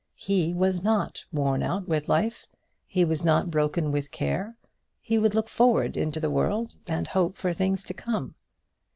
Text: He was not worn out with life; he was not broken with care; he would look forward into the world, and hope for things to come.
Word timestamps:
He 0.17 0.51
was 0.51 0.81
not 0.81 1.25
worn 1.31 1.61
out 1.61 1.87
with 1.87 2.09
life; 2.09 2.47
he 2.87 3.05
was 3.05 3.23
not 3.23 3.51
broken 3.51 3.91
with 3.91 4.09
care; 4.09 4.57
he 4.99 5.19
would 5.19 5.35
look 5.35 5.47
forward 5.47 5.95
into 5.95 6.19
the 6.19 6.31
world, 6.31 6.73
and 6.87 7.07
hope 7.07 7.37
for 7.37 7.53
things 7.53 7.83
to 7.83 7.93
come. 7.93 8.33